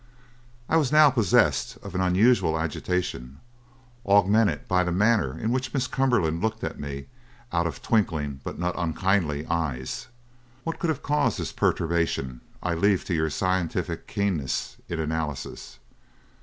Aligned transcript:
"I 0.67 0.77
was 0.77 0.91
now 0.91 1.11
possessed 1.11 1.77
of 1.83 1.93
an 1.93 2.01
unusual 2.01 2.57
agitation, 2.59 3.39
augmented 4.03 4.67
by 4.67 4.83
the 4.83 4.91
manner 4.91 5.37
in 5.37 5.51
which 5.51 5.75
Miss 5.75 5.85
Cumberland 5.85 6.41
looked 6.41 6.63
at 6.63 6.79
me 6.79 7.05
out 7.53 7.67
of 7.67 7.83
twinkling 7.83 8.39
but 8.43 8.57
not 8.57 8.73
unkindly 8.75 9.45
eyes. 9.45 10.07
What 10.63 10.79
could 10.79 10.89
have 10.89 11.03
caused 11.03 11.37
this 11.37 11.51
perturbation 11.51 12.41
I 12.63 12.73
leave 12.73 13.05
to 13.05 13.13
your 13.13 13.29
scientific 13.29 14.07
keenness 14.07 14.77
in 14.89 14.99
analysis. 14.99 15.77